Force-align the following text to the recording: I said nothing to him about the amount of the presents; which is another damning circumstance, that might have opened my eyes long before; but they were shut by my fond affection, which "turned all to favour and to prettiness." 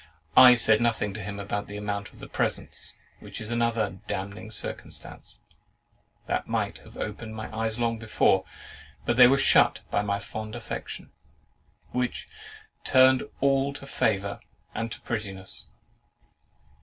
I 0.35 0.55
said 0.55 0.81
nothing 0.81 1.13
to 1.13 1.21
him 1.21 1.39
about 1.39 1.67
the 1.67 1.77
amount 1.77 2.11
of 2.11 2.17
the 2.17 2.27
presents; 2.27 2.95
which 3.19 3.39
is 3.39 3.51
another 3.51 3.99
damning 4.07 4.49
circumstance, 4.49 5.41
that 6.25 6.47
might 6.47 6.79
have 6.79 6.97
opened 6.97 7.35
my 7.35 7.55
eyes 7.55 7.77
long 7.77 7.99
before; 7.99 8.43
but 9.05 9.15
they 9.15 9.27
were 9.27 9.37
shut 9.37 9.81
by 9.91 10.01
my 10.01 10.17
fond 10.17 10.55
affection, 10.55 11.11
which 11.91 12.27
"turned 12.83 13.21
all 13.41 13.73
to 13.73 13.85
favour 13.85 14.39
and 14.73 14.91
to 14.91 14.99
prettiness." 15.01 15.67